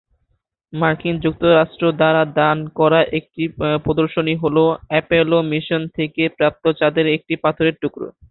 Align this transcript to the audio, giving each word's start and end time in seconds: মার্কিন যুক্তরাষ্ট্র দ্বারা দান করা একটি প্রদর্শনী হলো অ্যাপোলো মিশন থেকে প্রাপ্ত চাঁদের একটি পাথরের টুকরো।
মার্কিন 0.73 1.15
যুক্তরাষ্ট্র 1.25 1.83
দ্বারা 1.99 2.23
দান 2.37 2.57
করা 2.79 2.99
একটি 3.19 3.43
প্রদর্শনী 3.85 4.33
হলো 4.43 4.63
অ্যাপোলো 4.89 5.39
মিশন 5.51 5.81
থেকে 5.97 6.23
প্রাপ্ত 6.37 6.63
চাঁদের 6.79 7.05
একটি 7.15 7.33
পাথরের 7.43 7.75
টুকরো। 7.81 8.07